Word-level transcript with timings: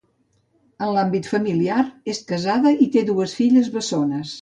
En 0.85 0.93
l'àmbit 0.95 1.29
familiar, 1.35 1.85
és 2.15 2.25
casada 2.35 2.75
i 2.87 2.91
té 2.97 3.07
dues 3.15 3.41
filles 3.45 3.75
bessones. 3.79 4.39